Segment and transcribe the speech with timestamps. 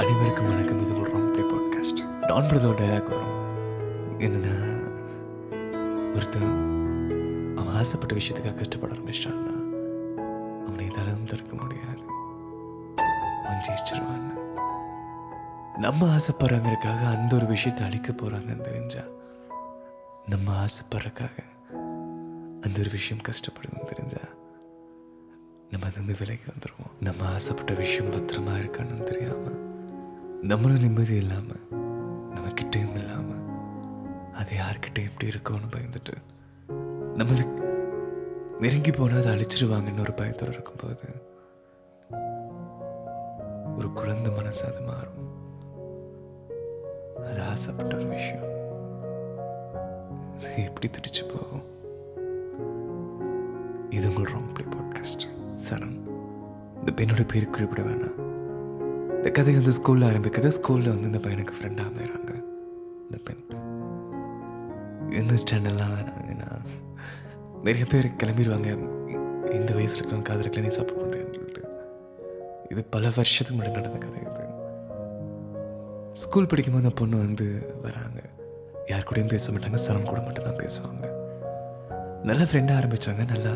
[0.00, 0.78] அனைவருக்கும் வணக்கம்.
[0.82, 3.34] இது ஒரு ராங் ப்ளே பாட்காஸ்ட் டான் பிரதோட டைலாக் வரும்.
[4.18, 4.54] என்னன்னா
[6.14, 6.54] ஒருத்தன்
[7.56, 9.54] அவன் ஆசைப்பட்ட விஷயத்துக்காக கஷ்டப்பட ஆரம்பிச்சிட்டான்னா
[10.66, 12.04] அவனை இதெல்லாம் தடுக்க முடியாது.
[13.44, 14.34] அவன் ஜெயிச்சிருவான்னு
[15.78, 19.04] நம்ம ஆசைப்படுறாங்கிறதுக்காக அந்த ஒரு விஷயத்தை அழிக்க போகிறாங்கன்னு தெரிஞ்சா
[20.26, 21.36] நம்ம ஆசைப்படுறக்காக
[22.60, 24.24] அந்த ஒரு விஷயம் கஷ்டப்படுதுன்னு தெரிஞ்சா
[25.70, 29.59] நம்ம அதுலேருந்து விலைக்கு வந்துடுவோம் நம்ம ஆசைப்பட்ட விஷயம் பத்திரமா இருக்கான்னு தெரியாமல்
[30.42, 31.68] நம்மளும் நிம்மதி இல்லாமல்
[32.30, 32.88] நம்ம கிட்டேயும்
[34.32, 36.14] அது யார்கிட்ட எப்படி இருக்கும்னு பயந்துட்டு
[37.14, 37.60] நம்மளுக்கு
[38.58, 41.02] நெருங்கி போனால் அதை அழிச்சிருவாங்கன்னு ஒரு பயத்தோடு இருக்கும்போது
[43.76, 45.18] ஒரு குழந்தை மனசு அது மாறும்.
[47.26, 48.48] அது ஆசைப்பட்ட ஒரு விஷயம்.
[50.56, 51.62] எப்படி திடிச்சு போகும்?
[53.90, 55.28] இது உங்கள் ரொம்ப பாட்காஸ்ட்
[55.70, 56.00] சரண்
[56.78, 58.29] இந்த பெண்ணோட பேர் குறிப்பிட வேணாம்.
[59.20, 60.52] இந்த கதை வந்து ஸ்கூலில் ஆரம்பிக்குது.
[60.60, 62.44] ஸ்கூலில் வந்து இந்த பையனுக்கு ஃப்ரெண்டாக அமைகிறாங்க
[63.02, 63.42] இந்த பெண்.
[65.12, 66.22] இந்த ஸ்டாண்டர்ட்லாம் வேணாம்.
[66.32, 66.64] ஏன்னா
[67.64, 68.68] நிறைய பேர் கிளம்பிடுவாங்க.
[69.50, 71.68] இந்த வயசில் இருக்கிறவங்க காதலுக்கு நீ சப்போர்ட் பண்ணுறேன்னு சொல்லிட்டு.
[72.70, 74.48] இது பல வருஷத்துக்கு முன்னாடி நடந்த கதை இது.
[76.12, 78.20] ஸ்கூல் படிக்கும்போது அந்த பொண்ணு வந்து வராங்க.
[78.86, 79.74] யார் கூடயும் பேச மாட்டாங்க.
[79.74, 81.08] சரம் கூட மட்டும்தான் பேசுவாங்க.
[82.22, 83.50] நல்லா ஃப்ரெண்டாக ஆரம்பித்தாங்க நல்லா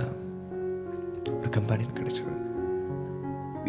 [1.27, 2.53] ஒரு கம்பெனின்னு கிடச்சிது.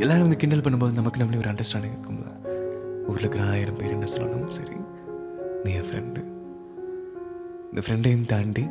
[0.04, 2.30] எல்லாரும் வந்து கிண்டல் பண்ணும்போது நமக்கு நம்மளே ஒரு அண்டர்ஸ்டாண்டிங் இருக்கும்ல.
[3.10, 4.78] ஊரில் இருக்கிற ஆயிரம் பேர் என்ன சொல்லணும் சரி
[5.64, 6.22] நீ என் ஃப்ரெண்டு
[7.70, 8.66] இந்த ஃப்ரெண்டையும் தாண்டி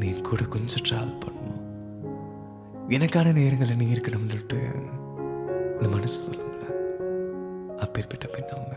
[0.00, 1.60] நீ கூட கொஞ்சம் ட்ராவல் பண்ணணும்.
[2.96, 4.60] எனக்கான நேரங்களில் நீ இருக்கணும்னு சொல்லிட்டு
[5.74, 6.64] இந்த மனசு சொல்லும்ல.
[7.84, 8.76] அப்பேற்பட்ட பெண் அவங்க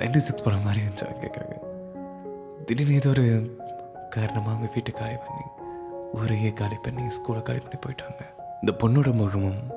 [0.00, 1.58] நைன்டி சிக்ஸ் போன மாதிரி இருந்துச்சு கேட்குறாங்க
[2.66, 3.26] திடீர்னு ஏதோ ஒரு
[4.16, 5.44] காரணமாக அவங்க வீட்டை காலி பண்ணி
[6.20, 8.22] ஊரையே காலி பண்ணி ஸ்கூலை காலி பண்ணி போயிட்டாங்க.
[8.64, 9.70] இந்த பொண்ணோட முகமும்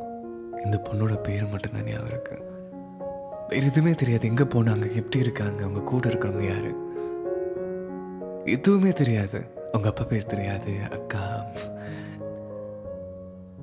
[0.66, 2.46] இந்த பொண்ணோட பேரும் மட்டும்தான் ஞாபகம் இருக்குது
[3.48, 6.70] வேறு எதுவுமே தெரியாது எங்கே போனாங்க எப்படி இருக்காங்க அவங்க கூட இருக்கிறவங்க யார்.
[8.46, 9.48] எதுவுமே தெரியாது.
[9.72, 11.46] அவங்க அப்பா பேர் தெரியாது அக்கா.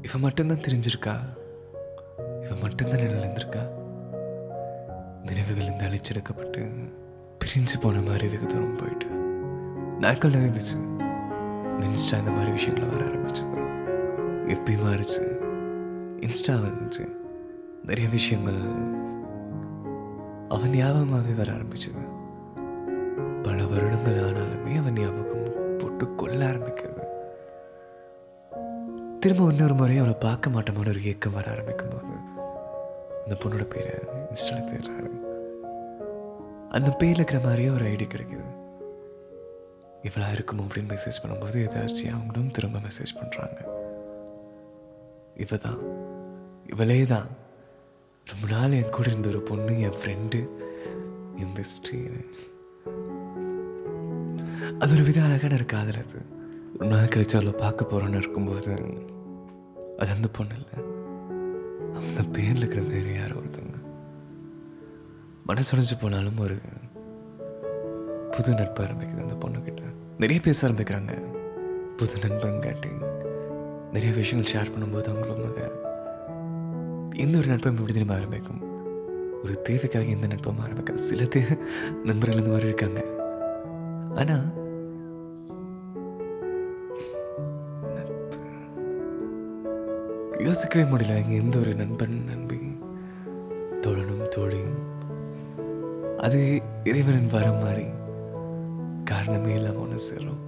[0.02, 1.14] இவன் மட்டும்தான் தெரிஞ்சிருக்கா.
[2.44, 3.68] இவன் மட்டும்தான் நிலந்திருக்கா
[5.22, 6.90] நினைவுகள் இருந்து அழிச்செடுக்கப்பட்டு
[7.44, 9.06] பிரிஞ்சு போன மாதிரி வெகு தூரம் போயிட்டு.
[10.00, 10.78] நாட்கள் நகர்ந்துச்சு
[11.78, 13.73] நினச்சிட்டா இந்த மாதிரி விஷயங்களை வர ஆரம்பிச்சது.
[14.44, 15.22] எப்பி மாறிச்சு?
[16.16, 17.16] இன்ஸ்டா வந்துச்சு.
[17.82, 18.60] நிறைய விஷயங்கள்
[20.48, 22.02] அவன் ஞாபகமாகவே வர ஆரம்பிச்சது.
[23.42, 27.02] பல வருடங்கள் ஆனாலுமே அவன் ஞாபகம் போட்டு கொல்ல ஆரம்பிக்கிறது
[29.20, 32.14] திரும்ப இன்னொரு முறை அவளை பார்க்க மாட்டோமான ஒரு ஏக்கம் வர ஆரம்பிக்கும் போது
[33.22, 33.92] அந்த பொண்ணோட பேரை
[34.30, 35.10] இன்ஸ்டாவில் தேடுறாரு.
[36.68, 38.52] அந்த பேர்ல இருக்கிற மாதிரியே ஒரு ஐடி கிடைக்குது.
[40.02, 43.73] இவ்வளோ இருக்குமோ அப்படின்னு மெசேஜ் பண்ணும்போது எதாச்சும் அவங்களும் திரும்ப மெசேஜ் பண்ணுறாங்க
[45.36, 45.80] இவ தான்
[46.66, 47.28] இவளே தான்
[48.26, 50.38] ரொம்ப நாள் என் கூட இருந்த ஒரு பொண்ணு என் ஃப்ரெண்டு
[51.36, 51.98] என் பெஸ்ட்டு
[54.78, 56.18] அது ஒரு வித அழகான ஒரு காதல் அது.
[56.78, 58.72] ரொம்ப நாள் கழிச்சு அவளை பார்க்க போகிறோன்னு இருக்கும்போது
[59.98, 60.78] அது அந்த பொண்ணு இல்லை.
[61.96, 63.78] அந்த பேரில் இருக்கிற வேற யாரோ ஒருத்தவங்க.
[65.48, 66.56] மனசுடைஞ்சு போனாலும் ஒரு
[68.36, 69.82] புது நட்பு ஆரம்பிக்குது அந்த பொண்ணுக்கிட்ட
[70.18, 71.12] நிறைய பேச ஆரம்பிக்கிறாங்க.
[71.96, 73.00] புது நண்பன் கேட்டேன்
[73.94, 75.64] நிறைய விஷயங்கள் ஷேர் பண்ணும்போது அவங்களும் அதை
[77.24, 78.62] எந்த ஒரு நட்பும் எப்படி திரும்ப ஆரம்பிக்கும்.
[79.42, 81.40] ஒரு தேவைக்காக எந்த நட்பும் ஆரம்பிக்க சில தே
[82.08, 83.00] நண்பர்கள் இந்த மாதிரி இருக்காங்க.
[84.20, 84.44] ஆனால்
[90.46, 91.18] யோசிக்கவே முடியல.
[91.22, 92.60] இங்கே எந்த ஒரு நண்பன் நண்பி
[93.84, 94.78] தோழனும் தோழியும்.
[96.26, 96.40] அது
[96.90, 97.86] இறைவனின் வரம் மாதிரி
[99.10, 100.40] காரணமே இல்லாமல் ஒன்று சேரும்.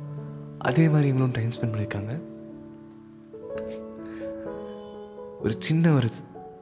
[0.58, 2.14] அதே மாதிரி இவங்களும் டைம் ஸ்பெண்ட் பண்ணியிருக்காங்க.
[5.40, 6.08] ஒரு சின்ன ஒரு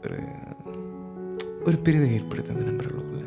[0.04, 0.18] ஒரு
[1.64, 3.22] ஒரு பிரிவை ஏற்படுத்து அந்த நண்பர்களுக்குள்ள.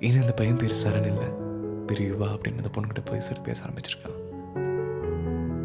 [0.00, 1.28] ஏன்னா அந்த பையன் பேர் சரண் இல்லை.
[1.86, 4.14] பெரிய யுவா அப்படின்னு அந்த பொண்ணுகிட்ட போய் சொல்லி பேச ஆரம்பிச்சிருக்கான்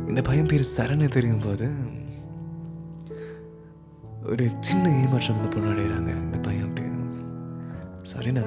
[0.08, 1.68] இந்த பையன் பேர் சரண் தெரியும் போது
[4.32, 6.88] ஒரு சின்ன ஏமாற்றம் இந்த பொண்ணு அடைகிறாங்க இந்த பையன் அப்படி.
[8.12, 8.44] சரிண்ணா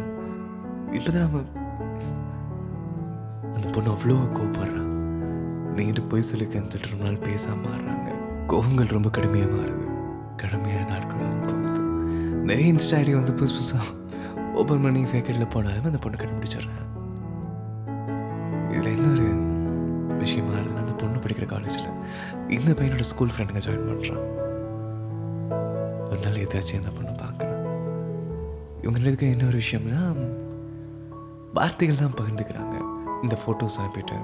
[0.96, 1.42] இப்போதான் நம்ம
[3.54, 4.92] அந்த பொண்ணு அவ்வளோ கோவப்படுறான்
[5.76, 8.10] நீங்கிட்டு போய் சொல்லிக்கன்னு சொல்லிட்டு ரொம்ப நாள் பேசாமல் மாறுறாங்க
[8.48, 9.86] கோபங்கள் ரொம்ப கடுமையாக மாறுது.
[10.42, 11.82] கடுமையான நாட்களாகவும் போகுது.
[12.48, 13.90] நிறைய இன்ஸ்டா ஐடி வந்து புதுசு புதுசாக
[14.60, 16.82] ஓப்பன் பண்ணி ஃபேக்கெட்டில் போனாலும் அந்த பொண்ணை கண்டுபிடிச்சிடுறேன்
[18.74, 19.26] இதில் என்ன ஒரு
[20.22, 21.90] விஷயமா மாறுதுன்னா அந்த பொண்ணு படிக்கிற காலேஜில்
[22.56, 24.24] இந்த பையனோட ஸ்கூல் ஃப்ரெண்டுங்க ஜாயின் பண்ணுறான்
[26.10, 27.60] ஒரு நாள் எதாச்சும் அந்த பொண்ணை பார்க்குறேன்
[28.82, 30.00] இவங்க ரெண்டு என்ன ஒரு விஷயம்னா
[31.58, 32.76] வார்த்தைகள் தான் பகிர்ந்துக்கிறாங்க.
[33.22, 34.16] இந்த ஃபோட்டோஸ் அனுப்பிட்டு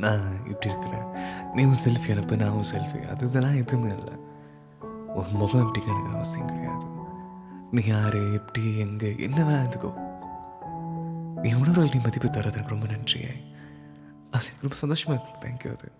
[0.00, 1.06] நான் இப்படி இருக்கிறேன்.
[1.54, 4.14] நீவும் செல்ஃபி அனுப்பு நானும் செல்ஃபி அது இதெல்லாம் எதுவுமே இல்லை.
[5.14, 6.86] உன் முகம் எப்படின்னு எனக்கு அவசியம் கிடையாது.
[7.70, 9.94] நீ யாரு எப்படி எங்கே என்ன வேணா இருந்துக்கோ.
[11.42, 13.28] என் உணர்வுகள் நீ மதிப்பு தரது எனக்கு ரொம்ப நன்றியே.
[14.30, 15.48] அது எனக்கு ரொம்ப சந்தோஷமா இருக்கு.
[15.48, 15.98] தேங்க்யூ அது.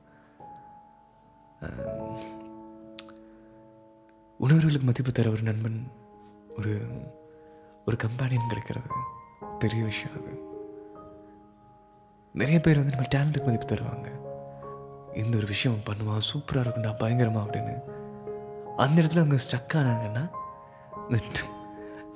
[4.38, 5.92] உணர்வுகளுக்கு மதிப்பு தர ஒரு நண்பன்
[6.56, 6.82] ஒரு
[7.86, 8.88] ஒரு கம்பானியன் கிடைக்கிறது.
[9.58, 10.38] பெரிய விஷயம் அது.
[12.34, 14.08] நிறைய பேர் வந்து நம்ம டேலண்ட்டுக்கு மதிப்பு தருவாங்க.
[15.16, 16.20] இந்த ஒரு விஷயம் பண்ணுவான்.
[16.32, 17.98] சூப்பராக இருக்கும்டா பயங்கரமா அப்படின்னு.
[18.84, 20.24] அந்த இடத்துல அவங்க ஸ்டக் ஆனாங்கன்னா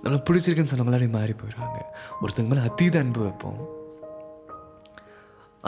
[0.02, 1.78] நம்மளை பிடிச்சிருக்குன்னு சொன்ன மாதிரி மாறி போயிடுவாங்க.
[2.22, 3.60] ஒருத்தங்க மேலே அதீத அன்பு வைப்போம்.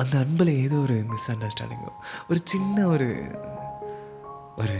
[0.00, 1.92] அந்த அன்பில் ஏதோ ஒரு மிஸ் அண்டர்ஸ்டாண்டிங்கோ
[2.30, 3.08] ஒரு சின்ன ஒரு
[4.62, 4.76] ஒரு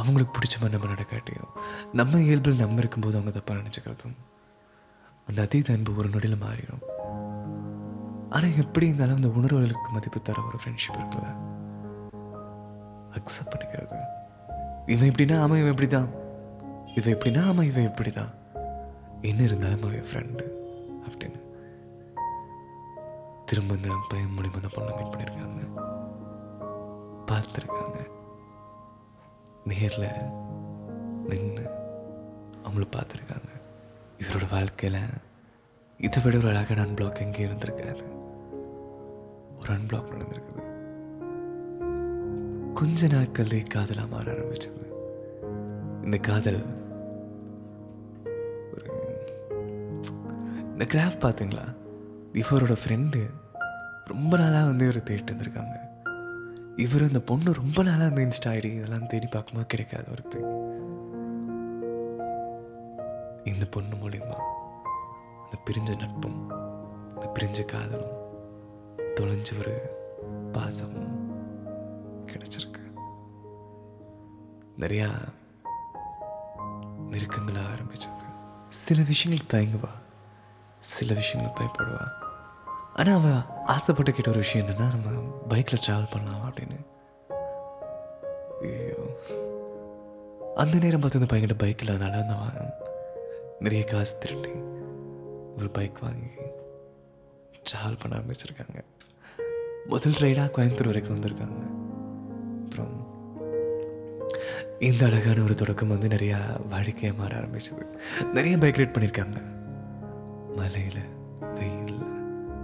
[0.00, 1.52] அவங்களுக்கு பிடிச்ச மாதிரி நம்ம நடக்காட்டியும்
[2.00, 4.16] நம்ம இயல்பில் நம்ம இருக்கும்போது அவங்க தப்பாக நினச்சிக்கிறதும்
[5.28, 6.82] அந்த அதீத அன்பு ஒரு நொடியில் மாறிடும்.
[8.34, 11.30] ஆனால் எப்படி இருந்தாலும் அந்த உணர்வுகளுக்கு மதிப்பு தர ஒரு ஃப்ரெண்ட்ஷிப் இருக்குல்ல?
[13.18, 13.98] அக்செப்ட் பண்ணிக்கிறது.
[14.86, 16.08] இவன் இப்படின்னா ஆமாம் இவன் இப்படி தான்
[16.94, 18.30] இவன் எப்படின்னா ஆமாம் இவன் இப்படி தான்
[19.20, 20.44] என்ன இருந்தாலும் அவன் ஃப்ரெண்டு
[21.08, 21.40] அப்படின்னு.
[23.46, 25.82] திரும்ப இந்த பையன் மூலிமா தான் பொண்ணை மீட் பண்ணியிருக்காங்க.
[27.26, 28.08] பார்த்துருக்காங்க.
[29.64, 30.22] நேரில்
[31.28, 31.70] நின்று
[32.64, 33.50] அவங்கள பார்த்துருக்காங்க.
[34.18, 35.00] இவரோட வாழ்க்கையில்
[35.98, 38.02] இதை விட ஒரு அழகான அன்பிளாக் எங்கேயும் இருந்திருக்காது.
[39.60, 40.73] ஒரு அன்பிளாக் நடந்திருக்குது.
[42.74, 44.82] கொஞ்ச நாட்கள்லே காதலாக மாற ஆரம்பிச்சது.
[46.04, 46.60] இந்த காதல்
[48.74, 48.90] ஒரு
[50.72, 51.64] இந்த கிராஃப் பார்த்தீங்களா
[52.32, 53.20] இவரோட ஃப்ரெண்டு
[54.04, 55.76] ரொம்ப நாளாக வந்து இவர் தேடிட்டு வந்திருக்காங்க.
[56.76, 60.52] இவர் இந்த பொண்ணு ரொம்ப நாளாக வந்து இன்ஸ்டா ஐடி இதெல்லாம் தேடி பார்க்கும்போது கிடைக்காது ஒருத்தர்
[63.44, 64.38] இந்த பொண்ணு மூலிமா
[65.44, 66.50] அந்த பிரிஞ்ச நட்பும்
[67.08, 68.16] அந்த பிரிஞ்ச காதலும்
[69.20, 69.76] தொலைஞ்ச ஒரு
[70.52, 71.13] பாசமும்
[72.34, 72.92] கிடைச்சிருக்கு.
[74.78, 75.10] நிறையா
[77.10, 78.22] நெருக்கங்களாக ஆரம்பிச்சது.
[78.68, 79.90] சில விஷயங்கள் தயங்குவா.
[80.78, 82.08] சில விஷயங்கள் பயப்படுவா.
[82.94, 86.86] ஆனால் அவள் ஆசைப்பட்டு கேட்ட ஒரு விஷயம் என்னன்னா நம்ம பைக்கில் ட்ராவல் பண்ணலாம் அப்படின்னு.
[88.60, 89.18] ஐயோ.
[90.54, 92.78] அந்த நேரம் பார்த்து அந்த பையன்கிட்ட பைக் இல்லாதனால அந்த
[93.58, 94.62] நிறைய காசு திருட்டி
[95.58, 96.26] ஒரு பைக் வாங்கி
[97.72, 98.84] ட்ராவல் பண்ண ஆரம்பிச்சிருக்காங்க.
[99.86, 101.83] முதல் ரைடாக கோயம்புத்தூர் வரைக்கும் வந்திருக்காங்க.
[102.74, 103.02] அப்புறம்
[104.78, 106.36] இந்த அழகான ஒரு தொடக்கம் வந்து நிறையா
[106.70, 107.84] வாடிக்கையாக மாற ஆரம்பிச்சது.
[108.32, 109.40] நிறைய பைக் ரைட் பண்ணியிருக்காங்க
[110.56, 111.04] மலையில்
[111.54, 112.02] வெயில்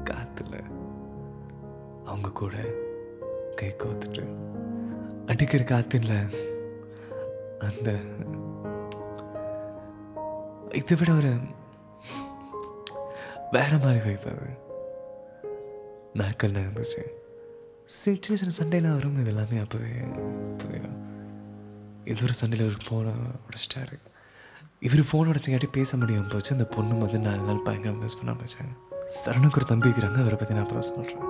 [0.05, 0.63] காற்றுல
[2.05, 2.55] அவங்க கூட
[3.57, 4.25] கை கோத்துட்டு.
[5.27, 6.33] அடிக்கிற காத்துல
[7.59, 7.95] அந்த
[10.73, 11.37] இதை விட ஒரு
[13.51, 14.49] வேற மாதிரி வைப்பது
[16.13, 17.03] நாட்கள் நடந்துச்சு.
[17.99, 19.93] சின்ன சின்ன சின்ன வரும் இது எல்லாமே அப்போவே
[20.61, 20.91] புதினா
[22.11, 23.13] இது ஒரு சண்டையில் ஒரு ஃபோனை
[23.47, 23.97] உடைச்சிட்டாரு.
[24.87, 26.53] இவர் ஃபோன் உடச்சிங்காட்டி பேச முடியாமல் போச்சு.
[26.57, 28.73] அந்த பொண்ணு வந்து நாலு நாள் பயங்கரம் மிஸ் பண்ண வச்சாங்க
[29.21, 31.27] சரணுக்கு ஒரு தம்பி இருக்கிறாங்க அவரை பற்றி நான் அப்புறம் சொல்கிறேன்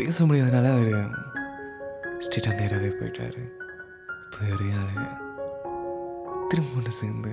[0.00, 0.92] பேச முடியாதனால அவர்
[2.24, 3.42] ஸ்ட்ரீட்டாக நேராகவே போயிட்டாரு.
[4.34, 5.06] போய் ஒரு யாரு
[6.50, 7.32] திரும்ப ஒன்று சேர்ந்து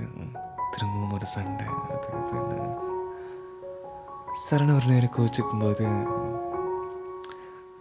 [0.74, 2.60] திரும்பவும் ஒரு சண்டை அது இதுன்னு
[4.46, 5.88] சரண ஒரு நேரம் கோச்சிக்கும் போது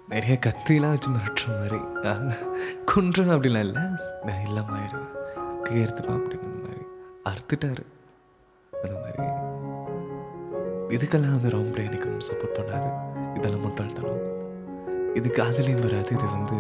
[0.09, 2.35] நிறைய கத்திலாம் வச்சு மிரட்டுற மாதிரி.
[2.85, 3.83] கொன்றும் அப்படிலாம் இல்லை.
[4.25, 5.09] நான் இல்லாம ஆயிரும்
[5.65, 6.87] கையெழுத்துப்பா அப்படின்னு அந்த மாதிரி.
[7.25, 7.87] அறுத்துட்டாரு.
[8.83, 9.23] அந்த மாதிரி.
[10.97, 12.93] இதுக்கெல்லாம் அந்த ராங் எனக்கு சப்போர்ட் பண்ணாது
[13.37, 14.33] இதெல்லாம் முட்டாள்தனம்
[15.15, 16.09] இது காதலே வராது.
[16.11, 16.57] இது வந்து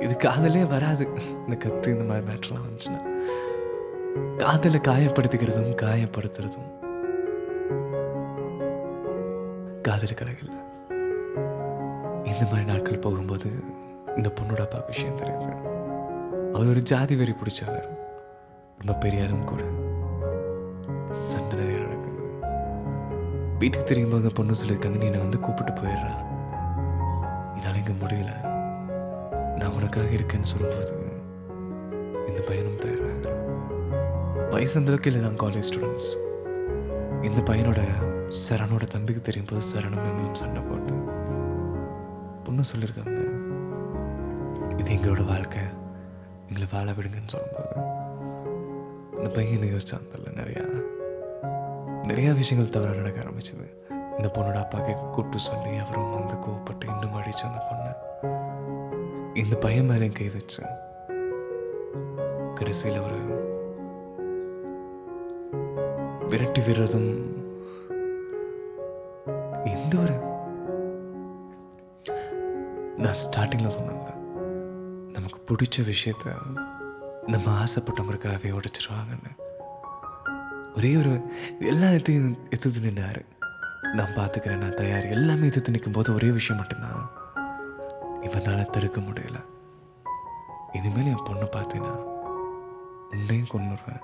[0.00, 1.08] இது காதலே வராது.
[1.30, 3.20] இந்த கத்து இந்த மாதிரி மேட்ருலாம் வந்துச்சுன்னா.
[4.36, 6.84] காதலை காயப்படுத்திக்கிறதும் காயப்படுத்துறதும்.
[9.88, 10.52] காதலிக்கலைகள்
[12.30, 13.50] இந்த மாதிரி நாட்கள் போகும்போது
[14.16, 15.50] இந்த பொண்ணோட அப்பா விஷயம் தெரியுது.
[16.54, 17.86] அவர் ஒரு ஜாதி வெறி பிடிச்சவர்.
[18.78, 19.62] ரொம்ப பெரியாரும் கூட
[21.10, 22.24] சண்டை நிறைய நடக்குது.
[23.58, 26.14] வீட்டுக்கு தெரியும் போது பொண்ணு சொல்லியிருக்காங்க நீ என்னை வந்து கூப்பிட்டு போயிடுறா.
[27.56, 28.32] என்னால் இங்கே முடியல.
[29.58, 30.94] நான் உனக்காக இருக்கேன்னு சொல்லும்போது
[32.28, 33.42] இந்த பையனும் தயாராகிறான்.
[34.50, 36.12] வயசு அந்த அளவுக்கு இல்லை தான் காலேஜ் ஸ்டூடெண்ட்ஸ்
[37.22, 37.82] இந்த பையனோட
[38.28, 40.92] சரணோட தம்பிக்கு தெரியும் போது சரணும் எங்களும் சண்டை போட்டு
[42.44, 43.20] பொண்ணு சொல்லியிருக்காங்க.
[44.78, 45.60] இது எங்களோட வாழ்க்கை.
[46.48, 47.68] எங்களை வாழ விடுங்கன்னு சொல்லும்போது
[49.16, 50.84] இந்த பையனை யோசிச்சான் தெரியல நிறையா
[52.02, 53.66] நிறையா விஷயங்கள் தவறாக நடக்க ஆரம்பிச்சது.
[54.16, 57.92] இந்த பொண்ணோட அப்பாவுக்கு கூப்பிட்டு சொல்லி அவரும் வந்து கோவப்பட்டு இன்னும் அடிச்சு அந்த பொண்ணை
[59.34, 60.62] இந்த பையன் மேலே கை வச்சு
[62.54, 63.44] கடைசியில் ஒரு
[66.28, 67.35] விரட்டி விடுறதும்
[69.86, 70.14] எந்த ஒரு
[72.96, 74.14] நான் ஸ்டார்டிங்கில் சொன்னாங்க
[75.12, 76.32] நமக்கு பிடிச்ச விஷயத்த
[77.26, 79.32] நம்ம ஆசைப்பட்டவங்களுக்காகவே உடைச்சிருவாங்கன்னு.
[80.76, 81.20] ஒரே ஒரு
[81.60, 83.26] எல்லா இதையும் எதிர்த்து நின்னாரு.
[83.92, 85.06] நான் பார்த்துக்கிறேன் நான் தயார்.
[85.06, 87.10] எல்லாமே எதிர்த்து நிற்கும் போது ஒரே விஷயம் மட்டும்தான்.
[88.20, 89.44] இவனால் தடுக்க முடியல.
[90.72, 91.94] இனிமேல் என் பொண்ணை பார்த்தேன்னா
[93.10, 94.02] உன்னையும் கொண்டுடுவேன்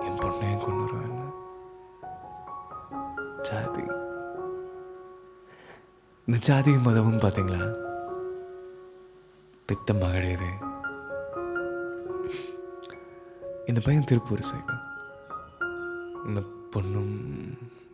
[0.00, 1.20] என் பொண்ணையும் கொண்டுருவேன்
[3.40, 4.01] ஜாதி.
[6.26, 7.62] இந்த ஜாதி மதமும் பார்த்தீங்களா
[9.66, 10.50] பித்த மகளேவே
[13.66, 14.74] இந்த பையன் திருப்பூர் சைடு
[16.24, 17.16] இந்த பொண்ணும்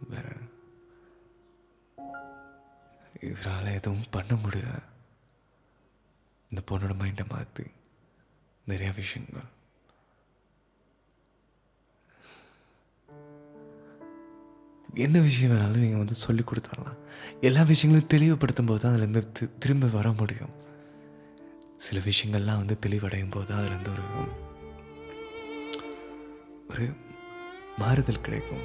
[0.09, 0.27] வேற.
[3.21, 4.83] இவரால் எதுவும் பண்ண முடியல.
[6.49, 7.65] இந்த பொண்ணோட மைண்டை மாற்றி
[8.67, 9.49] நிறைய விஷயங்கள்.
[14.95, 16.97] என்ன விஷயம் வேணாலும் நீங்கள் வந்து சொல்லி கொடுத்துடலாம்
[17.41, 20.51] எல்லா விஷயங்களும் தெளிவுபடுத்தும் போது தான் அதுலேருந்து தி- திரும்ப வர முடியும்.
[21.77, 24.03] சில விஷயங்கள்லாம் வந்து தெளிவடையும் போது தான் அதுலேருந்து ஒரு
[26.71, 26.95] ஒரு
[27.79, 28.65] மாறுதல் கிடைக்கும்.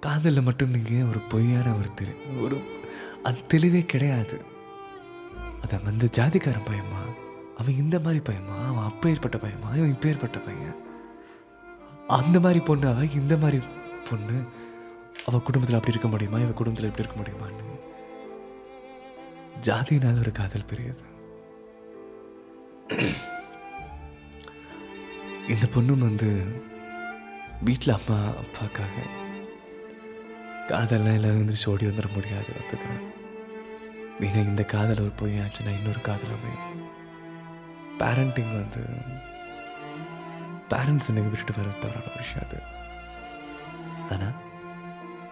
[0.00, 2.60] காதலில் மட்டும் நீங்கள் ஒரு பொய்யான ஒரு தெளி ஒரு
[3.22, 4.44] அது தெளிவே கிடையாது.
[5.62, 7.00] அது அந்த ஜாதிக்காரன் பையமா
[7.56, 10.76] அவன் இந்த மாதிரி பையமா அவன் அப்பேற்பட்ட பையமா இவன் இப்பேற்பட்ட பையன்.
[12.06, 13.64] அந்த மாதிரி பொண்ணு அவன் இந்த மாதிரி
[14.10, 14.44] பொண்ணு
[15.28, 16.38] அவள் குடும்பத்தில் அப்படி இருக்க முடியுமா?
[16.44, 17.64] இவன் குடும்பத்தில் இப்படி இருக்க முடியுமான்னு
[19.66, 21.04] ஜாதியினால் ஒரு காதல் பெரியது.
[25.52, 26.30] இந்த பொண்ணும் வந்து
[27.66, 28.94] வீட்டில் அம்மா அப்பாக்காக
[30.70, 33.04] காதல்லாம் எல்லாம் வந்து ஓடி வந்துட முடியாது ஒத்துக்கிறேன்.
[34.20, 36.72] நீங்கள் இந்த காதல் ஒரு பொய்யாச்சுன்னா இன்னொரு காதல் அமையும்
[38.00, 38.82] பேரண்டிங் வந்து
[40.72, 42.58] பேரண்ட்ஸ் எனக்கு விட்டுட்டு வர தவறான விஷயம் அது.
[44.14, 44.36] ஆனால்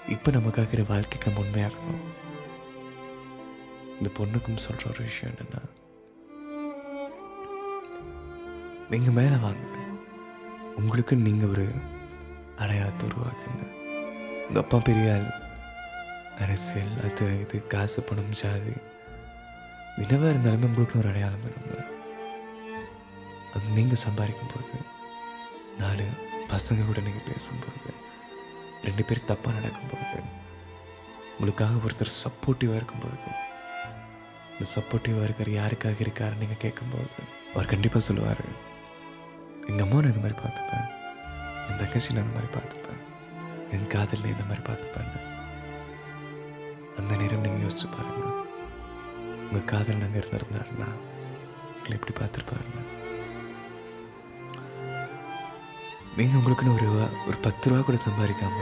[0.09, 2.03] இப்போ நமக்காகிற வாழ்க்கைக்கு நம்ம உண்மையாகணும்
[3.99, 5.63] இந்த பொண்ணுக்கும் சொல்கிற ஒரு விஷயம் என்னென்னா
[8.91, 9.67] நீங்கள் மேலே வாங்க.
[10.77, 11.67] உங்களுக்கு நீங்கள் ஒரு
[12.57, 13.65] அடையாளத்தை உருவாக்குங்க.
[14.49, 15.29] உங்கள் அப்பா பெரிய ஆள்.
[16.39, 18.75] அரசியல் அது இது காசு பணம் ஜாதி.
[19.97, 21.85] என்னவா இருந்தாலுமே உங்களுக்கு ஒரு அடையாளம் வேணும்ல.
[23.55, 24.79] அது நீங்கள் சம்பாதிக்கும் போது
[25.79, 26.07] நாலு
[26.49, 27.94] பசங்க கூட நீங்கள் பேசும்போது
[28.87, 30.19] ரெண்டு பேர் தப்பாக நடக்கும்போது
[31.35, 33.31] உங்களுக்காக ஒருத்தர் சப்போர்ட்டிவாக இருக்கும்போது
[34.53, 37.19] இந்த சப்போர்ட்டிவாக இருக்கார் யாருக்காக இருக்காருன்னு நீங்கள் கேட்கும்போது
[37.55, 38.45] அவர் கண்டிப்பாக சொல்லுவார்
[39.69, 40.89] எங்கள் அம்மா நான் இந்த மாதிரி பார்த்துப்பேன்.
[41.69, 43.01] என் தங்கச்சி நான் இந்த மாதிரி பார்த்துப்பேன்.
[43.75, 45.13] என் காதலில் இந்த மாதிரி பார்த்துப்பேன்
[46.99, 48.27] அந்த நேரம் நீங்கள் யோசிச்சு பாருங்க.
[49.47, 50.89] உங்கள் காதல் நாங்கள் இருந்திருந்தாருன்னா
[51.77, 52.85] உங்களை எப்படி பார்த்துருப்பாருன்னு?
[56.17, 58.59] நீங்கள் உங்களுக்குன்னு ஒரு ரூபா ஒரு பத்து ரூபா கூட சம்பாதிக்காம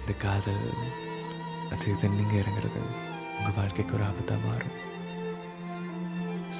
[0.00, 0.62] இந்த காதல்
[1.72, 2.80] அது இது நீங்கள் இறங்குறது
[3.36, 4.74] உங்கள் வாழ்க்கைக்கு ஒரு ஆபத்தாக மாறும்.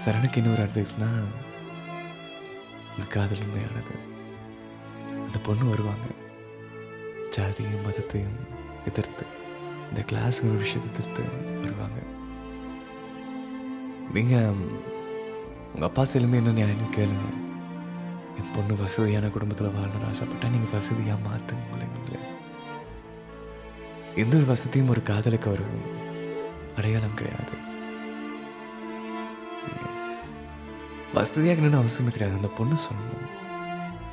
[0.00, 1.26] சரணுக்கு இன்னொரு அட்வைஸ்னால்
[2.90, 3.94] உங்கள் காதல் உண்மையானது.
[5.26, 6.06] அந்த பொண்ணு வருவாங்க.
[7.36, 8.38] ஜாதியும் மதத்தையும்
[8.90, 9.26] எதிர்த்து
[9.88, 11.24] இந்த கிளாஸுங்கிற ஒரு விஷயத்தை எதிர்த்து
[11.62, 12.00] வருவாங்க.
[14.16, 14.52] நீங்கள்
[15.72, 17.43] உங்கள் அப்பா செல்லுமே என்ன நியாயம்னு கேளுங்க.
[18.40, 21.62] என் பொண்ணு வசதியான குடும்பத்தில் வாழணும்னு ஆசைப்பட்டா நீங்கள் வசதியாக மாற்றுங்க
[24.14, 25.64] எந்த ஒரு வசதியும் ஒரு காதலுக்கு ஒரு
[26.76, 27.50] அடையாளம் கிடையாது.
[31.14, 32.36] வசதியாக அவசியமே கிடையாது.
[32.36, 33.26] அந்த பொண்ணு சொல்லணும்.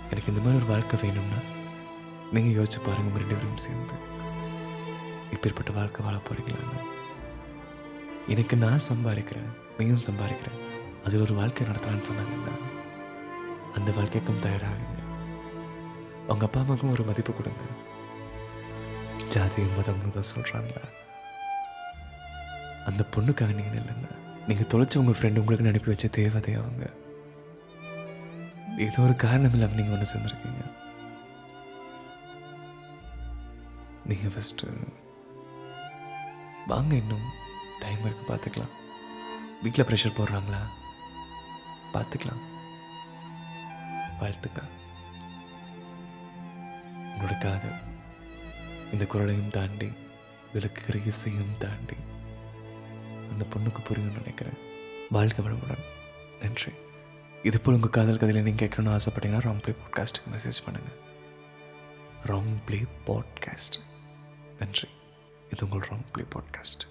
[0.09, 1.37] எனக்கு இந்த மாதிரி ஒரு வாழ்க்கை வேணும்னா
[2.31, 3.17] நீங்கள் யோசிச்சு பாருங்க.
[3.17, 3.93] ரெண்டு பேரும் சேர்ந்து
[5.31, 6.79] இப்பேற்பட்ட வாழ்க்கை வாழ போறீங்களான்னு.
[8.27, 9.53] எனக்கு நான் சம்பாதிக்கிறேன்.
[9.77, 10.59] நீயும் சம்பாதிக்கிறேன்.
[11.05, 12.70] அதில் ஒரு வாழ்க்கை நடத்தலான்னு சொன்னாங்கன்னா
[13.77, 14.99] அந்த வாழ்க்கைக்கும் தயாராகுங்க.
[16.27, 17.63] அவங்க அப்பா அம்மாவுக்கும் ஒரு மதிப்பு கொடுங்க.
[19.33, 20.83] ஜாதி மதம்னு தான் சொல்கிறாங்களா
[22.89, 24.11] அந்த பொண்ணுக்காக நீங்கள் இல்லைன்னா
[24.47, 26.83] நீங்கள் தொலைச்ச உங்கள் ஃப்ரெண்டு உங்களுக்கு அனுப்பி வச்ச தேவதை அவங்க.
[28.87, 30.63] ஏதோ ஒரு காரணம் இல்லாமல் நீங்கள் ஒன்று சேர்ந்துருக்கீங்க
[34.09, 34.67] நீங்கள் ஃபஸ்ட்டு
[36.71, 37.27] வாங்க இன்னும்.
[37.83, 38.73] டைம் இருக்குது பார்த்துக்கலாம்
[39.63, 40.61] வீட்டில் ப்ரெஷர் போடுறாங்களா?
[41.95, 42.41] பார்த்துக்கலாம்
[44.21, 44.69] வாழ்த்துக்கள்.
[47.11, 47.79] உங்களோட காதல்
[48.91, 49.87] இந்த குரலையும் தாண்டி
[50.53, 51.97] இதில் இசையும் தாண்டி
[53.31, 54.57] அந்த பொண்ணுக்கு புரியும்னு நினைக்கிறேன்.
[55.09, 55.83] வாழ்க்கை வளமுடன்.
[56.41, 56.71] நன்றி.
[57.43, 60.99] இது போல் உங்கள் காதல் கதையில் நீங்கள் கேட்கணும்னு ஆசைப்பட்டீங்கன்னா ராங் ப்ளே பாட்காஸ்ட்டுக்கு மெசேஜ் பண்ணுங்கள்
[62.31, 63.77] ராங் ப்ளே பாட்காஸ்ட்
[64.59, 64.89] நன்றி.
[65.51, 66.83] இது உங்கள் ராங் ப்ளே பாட்காஸ்ட்